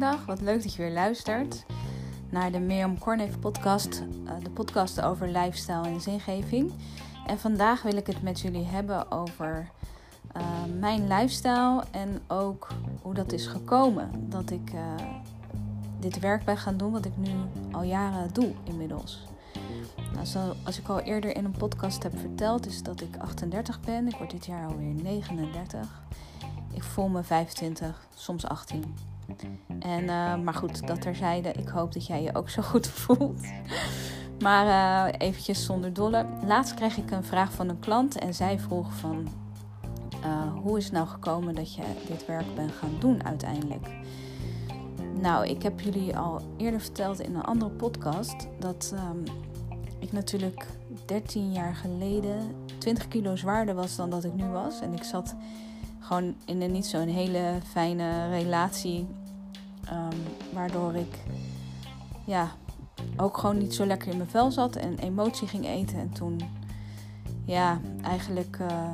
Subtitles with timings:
[0.00, 1.64] Wat leuk dat je weer luistert
[2.30, 6.72] naar de Mirjam Korneef podcast, uh, de podcast over lifestyle en zingeving.
[7.26, 9.70] En vandaag wil ik het met jullie hebben over
[10.36, 10.42] uh,
[10.78, 12.68] mijn lifestyle en ook
[13.02, 14.80] hoe dat is gekomen dat ik uh,
[15.98, 17.32] dit werk ben gaan doen wat ik nu
[17.70, 19.26] al jaren doe inmiddels.
[20.12, 23.80] Nou, zo, als ik al eerder in een podcast heb verteld, is dat ik 38
[23.80, 24.08] ben.
[24.08, 26.02] Ik word dit jaar alweer 39.
[26.72, 29.09] Ik voel me 25, soms 18.
[29.78, 31.52] En, uh, maar goed, dat terzijde.
[31.52, 33.40] Ik hoop dat jij je ook zo goed voelt.
[34.40, 36.26] Maar uh, eventjes zonder dolle.
[36.46, 39.28] Laatst kreeg ik een vraag van een klant en zij vroeg van...
[40.24, 43.88] Uh, hoe is het nou gekomen dat je dit werk bent gaan doen uiteindelijk?
[45.20, 48.48] Nou, ik heb jullie al eerder verteld in een andere podcast...
[48.58, 49.24] dat um,
[49.98, 50.66] ik natuurlijk
[51.06, 54.80] 13 jaar geleden 20 kilo zwaarder was dan dat ik nu was.
[54.80, 55.34] En ik zat
[56.00, 59.06] gewoon in een niet zo'n hele fijne relatie.
[59.92, 60.18] Um,
[60.52, 61.18] waardoor ik
[62.26, 62.50] ja,
[63.16, 65.98] ook gewoon niet zo lekker in mijn vel zat en emotie ging eten.
[65.98, 66.40] En toen
[67.44, 68.90] ja, eigenlijk uh,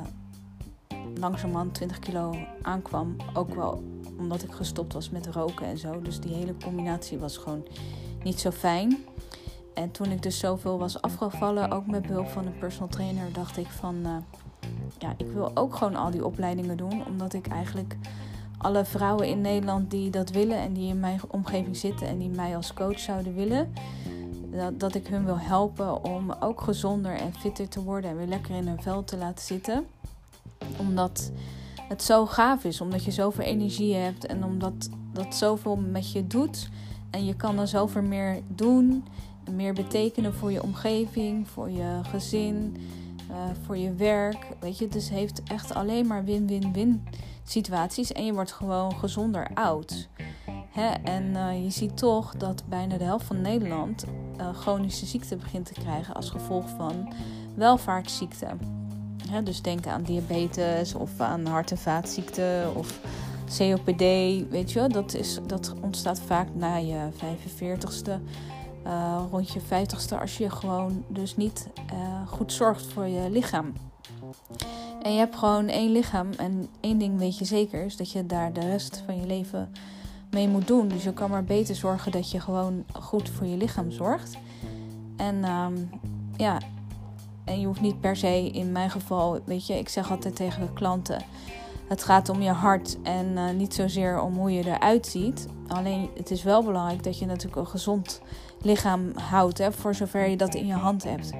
[1.15, 3.15] langzamerhand 20 kilo aankwam.
[3.33, 3.83] Ook wel
[4.17, 6.01] omdat ik gestopt was met roken en zo.
[6.01, 7.63] Dus die hele combinatie was gewoon
[8.23, 8.97] niet zo fijn.
[9.73, 13.57] En toen ik dus zoveel was afgevallen, ook met behulp van een personal trainer, dacht
[13.57, 13.95] ik van...
[13.95, 14.15] Uh,
[14.99, 17.05] ja, ik wil ook gewoon al die opleidingen doen.
[17.05, 17.97] Omdat ik eigenlijk
[18.57, 22.29] alle vrouwen in Nederland die dat willen en die in mijn omgeving zitten en die
[22.29, 23.73] mij als coach zouden willen,
[24.77, 28.55] dat, ik hun wil helpen om ook gezonder en fitter te worden en weer lekker
[28.55, 29.85] in hun vel te laten zitten.
[30.77, 31.31] Omdat
[31.87, 36.27] het zo gaaf is, omdat je zoveel energie hebt en omdat dat zoveel met je
[36.27, 36.69] doet.
[37.09, 39.05] En je kan er zoveel meer doen,
[39.51, 42.77] meer betekenen voor je omgeving, voor je gezin
[43.31, 44.47] uh, voor je werk.
[44.59, 47.03] Weet je, dus heeft echt alleen maar win-win-win
[47.49, 48.11] situaties.
[48.11, 50.09] En je wordt gewoon gezonder oud.
[51.03, 54.05] En uh, je ziet toch dat bijna de helft van Nederland
[54.39, 57.13] uh, chronische ziekte begint te krijgen als gevolg van
[57.55, 58.59] welvaartsziekten.
[59.43, 62.99] Dus denk aan diabetes of aan hart- en vaatziekten of
[63.57, 64.01] COPD.
[64.49, 68.11] Weet je, dat, is, dat ontstaat vaak na je 45ste.
[68.85, 71.67] Uh, rond je 50ste als je gewoon dus niet
[72.25, 73.73] goed zorgt voor je lichaam.
[75.07, 78.25] En je hebt gewoon één lichaam en één ding weet je zeker is dat je
[78.25, 79.71] daar de rest van je leven
[80.31, 80.87] mee moet doen.
[80.87, 84.37] Dus je kan maar beter zorgen dat je gewoon goed voor je lichaam zorgt.
[85.17, 85.89] En um,
[86.37, 86.57] ja,
[87.43, 90.73] en je hoeft niet per se in mijn geval, weet je, ik zeg altijd tegen
[90.73, 91.21] klanten.
[91.87, 95.47] Het gaat om je hart en uh, niet zozeer om hoe je eruit ziet.
[95.67, 98.21] Alleen het is wel belangrijk dat je natuurlijk een gezond
[98.61, 101.31] lichaam houdt, hè, voor zover je dat in je hand hebt.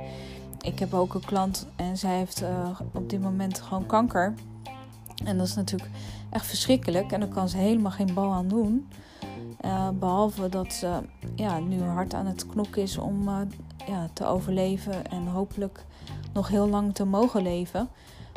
[0.62, 4.34] Ik heb ook een klant en zij heeft uh, op dit moment gewoon kanker.
[5.26, 5.92] En dat is natuurlijk
[6.30, 7.12] echt verschrikkelijk.
[7.12, 8.88] En daar kan ze helemaal geen bal aan doen.
[9.66, 11.02] Uh, behalve dat ze
[11.36, 13.38] ja, nu hard aan het knokken is om uh,
[13.88, 15.86] ja, te overleven en hopelijk
[16.34, 17.90] nog heel lang te mogen leven.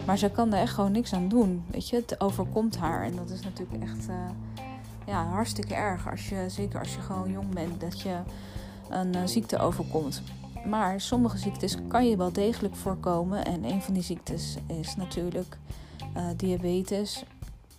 [0.07, 1.65] Maar ze kan er echt gewoon niks aan doen.
[1.71, 3.05] Weet je, het overkomt haar.
[3.05, 4.07] En dat is natuurlijk echt
[5.07, 6.11] ja, hartstikke erg.
[6.11, 8.17] Als je, zeker als je gewoon jong bent, dat je
[8.89, 10.23] een ziekte overkomt.
[10.67, 13.45] Maar sommige ziektes kan je wel degelijk voorkomen.
[13.45, 15.59] En een van die ziektes is natuurlijk
[16.17, 17.25] uh, diabetes,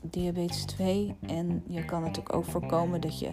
[0.02, 1.16] diabetes 2.
[1.28, 3.32] En je kan natuurlijk ook voorkomen dat je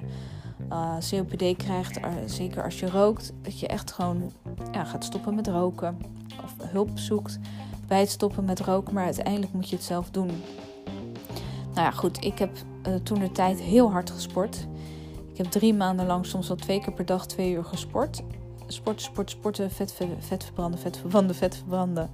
[0.71, 3.33] uh, COPD krijgt, zeker als je rookt.
[3.43, 4.33] Dat je echt gewoon
[4.73, 5.99] ja, gaat stoppen met roken.
[6.45, 7.39] Of hulp zoekt
[7.87, 8.95] bij het stoppen met roken.
[8.95, 10.31] Maar uiteindelijk moet je het zelf doen.
[11.75, 12.25] Nou ja, goed.
[12.25, 12.51] Ik heb
[13.03, 14.67] toen de tijd heel hard gesport.
[15.31, 18.23] Ik heb drie maanden lang soms wel twee keer per dag twee uur gesport.
[18.71, 22.11] Sporten, sporten, sporten, vet, vet verbranden, vet verbranden, vet verbranden.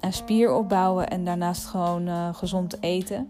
[0.00, 3.28] En spier opbouwen en daarnaast gewoon uh, gezond eten.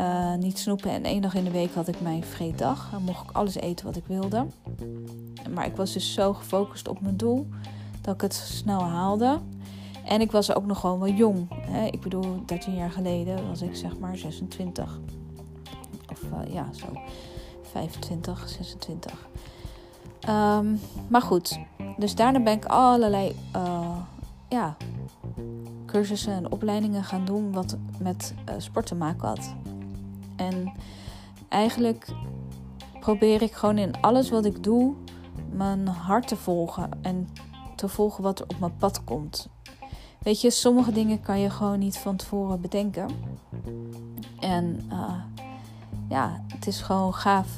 [0.00, 0.90] Uh, niet snoepen.
[0.90, 2.88] En één dag in de week had ik mijn vreeddag.
[2.90, 4.46] Dan mocht ik alles eten wat ik wilde.
[5.50, 7.48] Maar ik was dus zo gefocust op mijn doel
[8.00, 9.38] dat ik het snel haalde.
[10.04, 11.46] En ik was ook nog gewoon wel jong.
[11.50, 11.86] Hè?
[11.86, 15.00] Ik bedoel, 13 jaar geleden was ik zeg maar 26.
[16.10, 16.86] Of uh, ja, zo.
[17.62, 19.28] 25, 26.
[20.28, 21.58] Um, maar goed,
[21.96, 23.96] dus daarna ben ik allerlei uh,
[24.48, 24.76] ja,
[25.86, 29.54] cursussen en opleidingen gaan doen wat met uh, sport te maken had.
[30.36, 30.72] En
[31.48, 32.08] eigenlijk
[33.00, 34.94] probeer ik gewoon in alles wat ik doe
[35.52, 37.28] mijn hart te volgen en
[37.76, 39.48] te volgen wat er op mijn pad komt.
[40.18, 43.08] Weet je, sommige dingen kan je gewoon niet van tevoren bedenken.
[44.40, 45.12] En uh,
[46.08, 47.48] ja, het is gewoon gaaf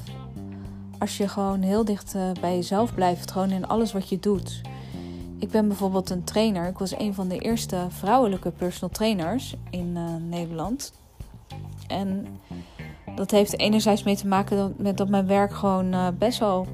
[0.98, 4.60] als je gewoon heel dicht uh, bij jezelf blijft, gewoon in alles wat je doet.
[5.38, 6.68] Ik ben bijvoorbeeld een trainer.
[6.68, 10.92] Ik was een van de eerste vrouwelijke personal trainers in uh, Nederland.
[11.86, 12.26] En
[13.14, 16.66] dat heeft enerzijds mee te maken met dat mijn werk gewoon uh, best wel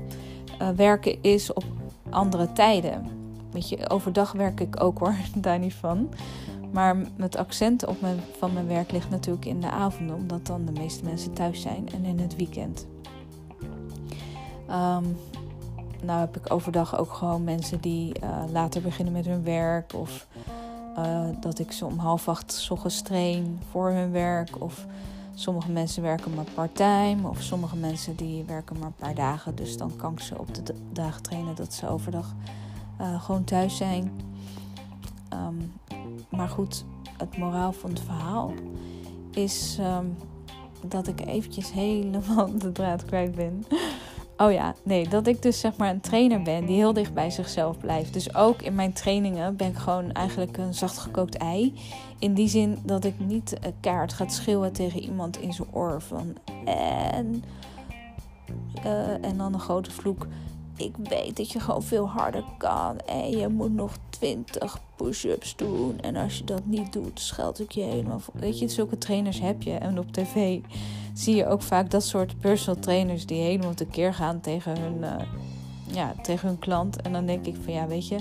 [0.77, 1.65] werken is op
[2.11, 3.07] andere tijden.
[3.51, 6.09] Weet je, overdag werk ik ook hoor, daar niet van.
[6.73, 10.65] Maar het accent op mijn, van mijn werk ligt natuurlijk in de avonden, omdat dan
[10.65, 12.87] de meeste mensen thuis zijn en in het weekend.
[14.71, 15.17] Um,
[16.03, 19.95] nou heb ik overdag ook gewoon mensen die uh, later beginnen met hun werk.
[19.95, 20.27] Of
[20.99, 24.63] uh, dat ik ze om half acht ochtends train voor hun werk.
[24.63, 24.87] Of
[25.35, 27.29] sommige mensen werken maar part-time.
[27.29, 29.55] Of sommige mensen die werken maar een paar dagen.
[29.55, 32.35] Dus dan kan ik ze op de dagen trainen dat ze overdag
[33.01, 34.13] uh, gewoon thuis zijn.
[35.33, 35.73] Um,
[36.29, 36.85] maar goed,
[37.19, 38.53] het moraal van het verhaal
[39.31, 40.17] is um,
[40.87, 43.65] dat ik eventjes helemaal de draad kwijt ben.
[44.37, 47.31] Oh ja, nee, dat ik dus zeg maar een trainer ben die heel dicht bij
[47.31, 48.13] zichzelf blijft.
[48.13, 51.75] Dus ook in mijn trainingen ben ik gewoon eigenlijk een zachtgekookt ei.
[52.19, 56.03] In die zin dat ik niet een kaart ga schreeuwen tegen iemand in zijn oor
[56.03, 57.45] van en,
[58.85, 60.27] uh, en dan een grote vloek.
[60.77, 66.01] Ik weet dat je gewoon veel harder kan en je moet nog 20 push-ups doen.
[66.01, 68.21] En als je dat niet doet, scheld ik je helemaal.
[68.33, 70.61] Weet je, zulke trainers heb je en op tv
[71.15, 75.27] zie je ook vaak dat soort personal trainers die helemaal tekeer gaan tegen hun, uh,
[75.95, 77.03] ja, tegen hun klant.
[77.03, 78.19] En dan denk ik van ja, weet je,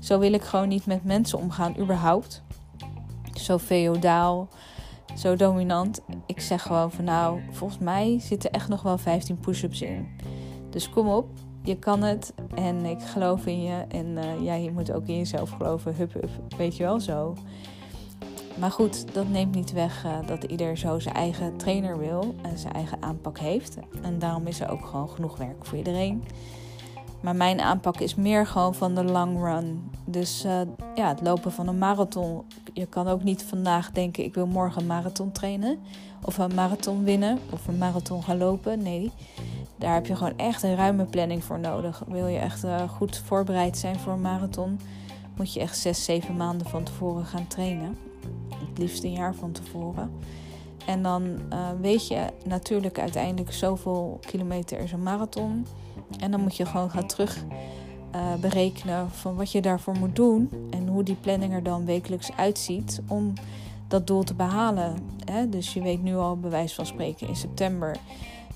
[0.00, 2.42] zo wil ik gewoon niet met mensen omgaan, überhaupt.
[3.34, 4.48] Zo feodaal,
[5.16, 6.00] zo dominant.
[6.26, 10.08] Ik zeg gewoon van nou, volgens mij zitten echt nog wel 15 push-ups in.
[10.70, 11.28] Dus kom op,
[11.62, 13.84] je kan het en ik geloof in je.
[13.88, 15.94] En uh, ja, je moet ook in jezelf geloven.
[15.94, 17.34] Hup, hup, weet je wel zo.
[18.62, 22.58] Maar goed, dat neemt niet weg uh, dat ieder zo zijn eigen trainer wil en
[22.58, 23.76] zijn eigen aanpak heeft.
[24.02, 26.24] En daarom is er ook gewoon genoeg werk voor iedereen.
[27.20, 29.90] Maar mijn aanpak is meer gewoon van de long run.
[30.04, 30.60] Dus uh,
[30.94, 32.42] ja, het lopen van een marathon.
[32.72, 35.78] Je kan ook niet vandaag denken: ik wil morgen een marathon trainen.
[36.24, 37.38] Of een marathon winnen.
[37.50, 38.82] Of een marathon gaan lopen.
[38.82, 39.10] Nee,
[39.78, 42.02] daar heb je gewoon echt een ruime planning voor nodig.
[42.06, 44.80] Wil je echt uh, goed voorbereid zijn voor een marathon,
[45.36, 48.10] moet je echt zes, zeven maanden van tevoren gaan trainen
[48.48, 50.10] het liefst een jaar van tevoren.
[50.86, 55.66] En dan uh, weet je natuurlijk uiteindelijk zoveel kilometer is een marathon.
[56.18, 57.44] En dan moet je gewoon gaan terug
[58.14, 60.50] uh, berekenen van wat je daarvoor moet doen.
[60.70, 63.32] En hoe die planning er dan wekelijks uitziet om
[63.88, 64.96] dat doel te behalen.
[65.24, 65.48] Hè?
[65.48, 67.96] Dus je weet nu al, bij van spreken, in september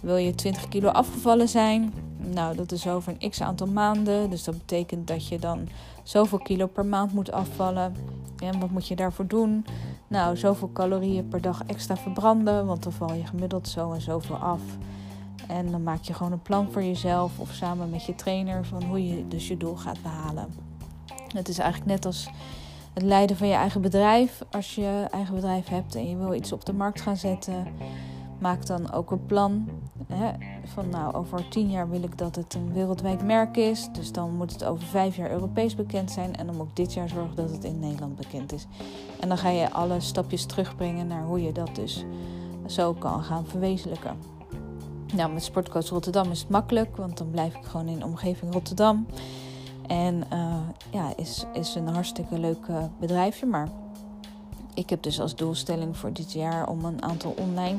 [0.00, 1.92] wil je 20 kilo afgevallen zijn.
[2.16, 4.30] Nou, dat is over een x aantal maanden.
[4.30, 5.68] Dus dat betekent dat je dan
[6.02, 7.94] zoveel kilo per maand moet afvallen.
[8.38, 9.66] En wat moet je daarvoor doen?
[10.08, 14.36] Nou, zoveel calorieën per dag extra verbranden, want dan val je gemiddeld zo en zoveel
[14.36, 14.60] af.
[15.48, 18.82] En dan maak je gewoon een plan voor jezelf of samen met je trainer van
[18.82, 20.46] hoe je dus je doel gaat behalen.
[21.34, 22.28] Het is eigenlijk net als
[22.92, 24.42] het leiden van je eigen bedrijf.
[24.50, 27.66] Als je eigen bedrijf hebt en je wil iets op de markt gaan zetten,
[28.38, 29.68] maak dan ook een plan.
[30.06, 30.32] Hè,
[30.64, 33.88] van nou, over tien jaar wil ik dat het een wereldwijd merk is.
[33.92, 36.36] Dus dan moet het over vijf jaar Europees bekend zijn.
[36.36, 38.66] En dan moet ik dit jaar zorgen dat het in Nederland bekend is.
[39.20, 42.04] En dan ga je alle stapjes terugbrengen naar hoe je dat dus
[42.66, 44.16] zo kan gaan verwezenlijken.
[45.14, 48.52] Nou, met Sportcoach Rotterdam is het makkelijk, want dan blijf ik gewoon in de omgeving
[48.52, 49.06] Rotterdam.
[49.86, 50.56] En uh,
[50.90, 53.46] ja, is, is een hartstikke leuk uh, bedrijfje.
[53.46, 53.68] Maar
[54.74, 57.78] ik heb dus als doelstelling voor dit jaar om een aantal online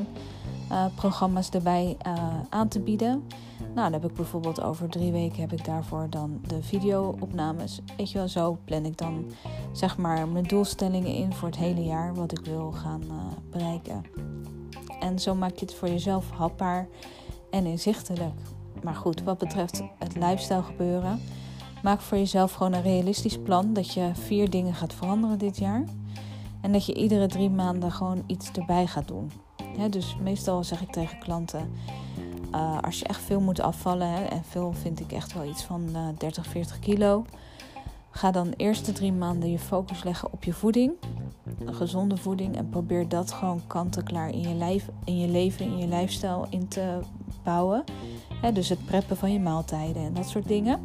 [0.71, 2.13] uh, programma's erbij uh,
[2.50, 3.24] aan te bieden.
[3.59, 7.81] Nou, dan heb ik bijvoorbeeld over drie weken heb ik daarvoor dan de video-opnames.
[7.97, 9.25] Weet je wel, zo plan ik dan
[9.71, 13.15] zeg maar mijn doelstellingen in voor het hele jaar wat ik wil gaan uh,
[13.51, 14.03] bereiken.
[15.00, 16.88] En zo maak je het voor jezelf hapbaar
[17.50, 18.39] en inzichtelijk.
[18.83, 21.21] Maar goed, wat betreft het lifestyle gebeuren,
[21.83, 25.83] maak voor jezelf gewoon een realistisch plan dat je vier dingen gaat veranderen dit jaar.
[26.62, 29.31] En dat je iedere drie maanden gewoon iets erbij gaat doen
[29.89, 31.72] dus meestal zeg ik tegen klanten,
[32.55, 35.89] uh, als je echt veel moet afvallen, en veel vind ik echt wel iets van
[35.93, 37.25] uh, 30, 40 kilo,
[38.10, 40.93] ga dan de eerste drie maanden je focus leggen op je voeding,
[41.65, 46.46] gezonde voeding, en probeer dat gewoon kant-en-klaar in je, in je leven, in je lifestyle
[46.50, 47.00] in te
[47.43, 47.84] bouwen.
[48.53, 50.79] dus het preppen van je maaltijden en dat soort dingen.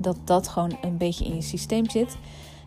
[0.00, 2.16] Dat dat gewoon een beetje in je systeem zit.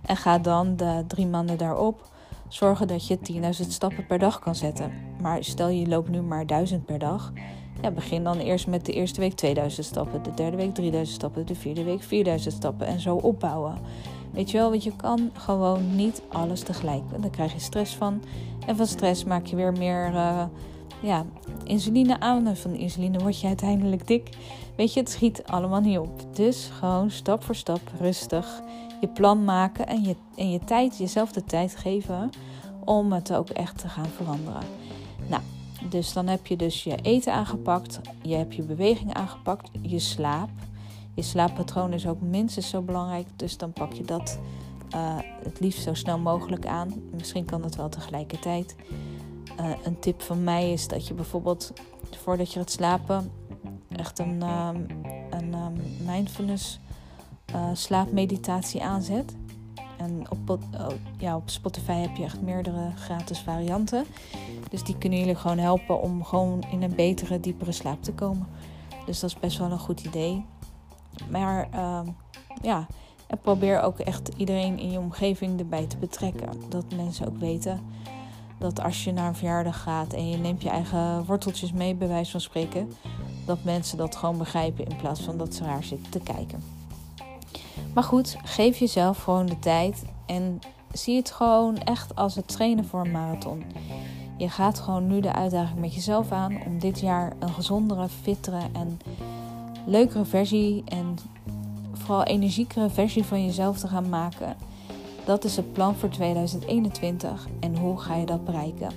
[0.01, 2.09] En ga dan de drie maanden daarop
[2.47, 4.91] zorgen dat je 10.000 stappen per dag kan zetten.
[5.21, 7.33] Maar stel je loopt nu maar 1000 per dag.
[7.81, 11.45] Ja, begin dan eerst met de eerste week 2000 stappen, de derde week 3000 stappen,
[11.45, 13.77] de vierde week 4000 stappen en zo opbouwen.
[14.31, 17.03] Weet je wel, want je kan gewoon niet alles tegelijk.
[17.21, 18.21] Daar krijg je stress van.
[18.65, 20.43] En van stress maak je weer meer uh,
[21.01, 21.25] ja,
[21.63, 22.47] insuline aan.
[22.47, 24.29] En van insuline word je uiteindelijk dik.
[24.75, 26.35] Weet je, het schiet allemaal niet op.
[26.35, 28.61] Dus gewoon stap voor stap, rustig
[29.01, 32.29] je plan maken en je, en je tijd, jezelf de tijd geven
[32.85, 34.63] om het ook echt te gaan veranderen.
[35.27, 35.41] Nou,
[35.89, 40.49] Dus dan heb je dus je eten aangepakt, je hebt je beweging aangepakt, je slaap.
[41.13, 44.39] Je slaappatroon is ook minstens zo belangrijk, dus dan pak je dat
[44.95, 46.93] uh, het liefst zo snel mogelijk aan.
[47.11, 48.75] Misschien kan dat wel tegelijkertijd.
[49.59, 51.73] Uh, een tip van mij is dat je bijvoorbeeld
[52.11, 53.31] voordat je gaat slapen
[53.89, 54.85] echt een, um,
[55.29, 56.79] een um, mindfulness
[57.55, 59.35] uh, slaapmeditatie aanzet.
[59.97, 64.05] En op, oh, ja, op Spotify heb je echt meerdere gratis varianten.
[64.69, 68.47] Dus die kunnen jullie gewoon helpen om gewoon in een betere, diepere slaap te komen.
[69.05, 70.45] Dus dat is best wel een goed idee.
[71.29, 71.99] Maar uh,
[72.61, 72.87] ja,
[73.27, 76.49] en probeer ook echt iedereen in je omgeving erbij te betrekken.
[76.69, 77.79] Dat mensen ook weten
[78.57, 82.07] dat als je naar een verjaardag gaat en je neemt je eigen worteltjes mee, bij
[82.07, 82.91] wijze van spreken,
[83.45, 86.63] dat mensen dat gewoon begrijpen in plaats van dat ze raar zitten te kijken.
[87.93, 90.59] Maar goed, geef jezelf gewoon de tijd en
[90.91, 93.63] zie het gewoon echt als het trainen voor een marathon.
[94.37, 98.61] Je gaat gewoon nu de uitdaging met jezelf aan om dit jaar een gezondere, fittere
[98.73, 98.99] en
[99.85, 101.17] leukere versie en
[101.93, 104.55] vooral energiekere versie van jezelf te gaan maken.
[105.27, 108.91] Dat is het plan voor 2021 en hoe ga je dat bereiken?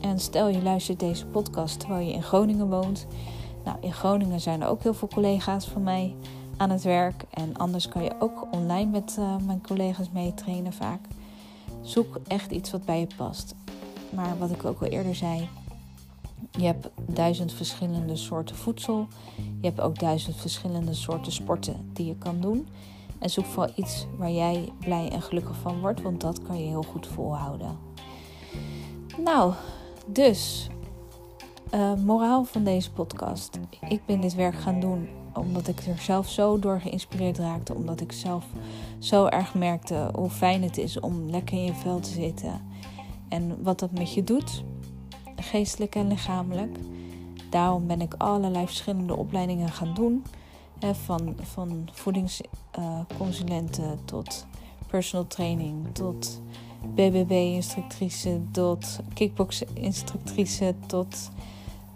[0.00, 3.06] En stel je luistert deze podcast terwijl je in Groningen woont.
[3.64, 6.14] Nou, in Groningen zijn er ook heel veel collega's van mij
[6.56, 7.24] aan het werk.
[7.30, 11.00] En anders kan je ook online met uh, mijn collega's mee trainen vaak.
[11.82, 13.54] Zoek echt iets wat bij je past.
[14.14, 15.48] Maar wat ik ook al eerder zei,
[16.50, 19.06] je hebt duizend verschillende soorten voedsel.
[19.36, 22.66] Je hebt ook duizend verschillende soorten sporten die je kan doen.
[23.18, 26.66] En zoek vooral iets waar jij blij en gelukkig van wordt, want dat kan je
[26.66, 27.78] heel goed volhouden.
[29.18, 29.52] Nou,
[30.06, 30.68] dus,
[31.74, 33.58] uh, moraal van deze podcast.
[33.88, 37.74] Ik ben dit werk gaan doen omdat ik er zelf zo door geïnspireerd raakte.
[37.74, 38.44] Omdat ik zelf
[38.98, 42.60] zo erg merkte hoe fijn het is om lekker in je vel te zitten.
[43.28, 44.64] En wat dat met je doet,
[45.36, 46.78] geestelijk en lichamelijk.
[47.50, 50.24] Daarom ben ik allerlei verschillende opleidingen gaan doen.
[50.80, 54.46] Van, van voedingsconsulenten tot
[54.86, 56.40] personal training, tot
[56.94, 61.30] BBB-instructrice, tot kickbox-instructrice, tot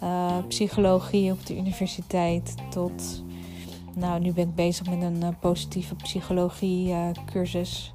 [0.03, 3.23] uh, psychologie op de universiteit, tot
[3.95, 7.95] nou, nu ben ik bezig met een uh, positieve psychologie uh, cursus.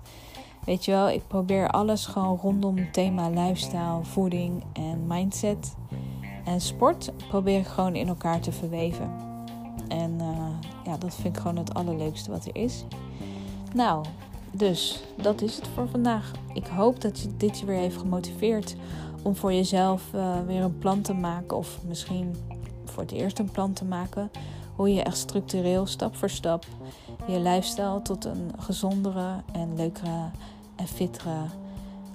[0.65, 5.75] Weet je wel, ik probeer alles gewoon rondom het thema lifestyle, voeding en mindset.
[6.45, 9.11] En sport probeer ik gewoon in elkaar te verweven.
[9.87, 10.21] En
[10.85, 12.83] ja, dat vind ik gewoon het allerleukste wat er is.
[13.73, 14.05] Nou,
[14.51, 16.31] dus dat is het voor vandaag.
[16.53, 18.75] Ik hoop dat je dit je weer heeft gemotiveerd
[19.21, 21.57] om voor jezelf uh, weer een plan te maken.
[21.57, 22.35] Of misschien
[22.85, 24.31] voor het eerst een plan te maken
[24.75, 26.65] hoe je echt structureel, stap voor stap,
[27.27, 30.29] je lifestyle tot een gezondere en leukere
[30.75, 31.41] en fittere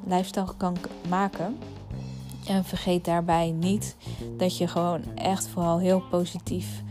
[0.05, 0.77] lifestyle kan
[1.09, 1.59] maken.
[2.47, 3.97] En vergeet daarbij niet
[4.37, 6.83] dat je gewoon echt vooral heel positief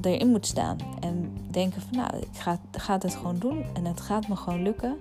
[0.00, 0.76] erin moet staan.
[1.00, 4.62] En denken van nou, ik ga, ga het gewoon doen en het gaat me gewoon
[4.62, 4.96] lukken.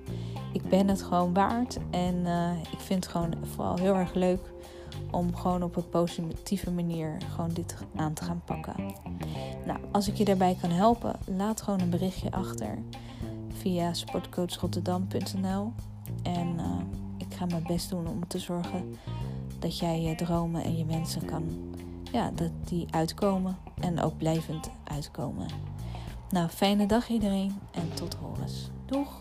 [0.53, 4.39] Ik ben het gewoon waard en uh, ik vind het gewoon vooral heel erg leuk
[5.11, 8.75] om gewoon op een positieve manier gewoon dit aan te gaan pakken.
[9.65, 12.77] Nou, als ik je daarbij kan helpen, laat gewoon een berichtje achter
[13.49, 15.73] via sportcoachrotterdam.nl
[16.23, 16.75] en uh,
[17.17, 18.97] ik ga mijn best doen om te zorgen
[19.59, 21.43] dat jij je dromen en je wensen kan,
[22.11, 25.47] ja, dat die uitkomen en ook blijvend uitkomen.
[26.29, 28.69] Nou, fijne dag iedereen en tot horens.
[28.85, 29.17] Doeg!